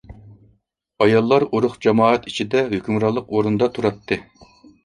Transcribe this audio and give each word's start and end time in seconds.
ئاياللار 1.05 1.45
ئۇرۇق-جامائەت 1.57 2.25
ئىچىدە 2.31 2.65
ھۆكۈمرانلىق 2.75 3.29
ئورۇندا 3.37 3.69
تۇراتتى. 3.77 4.19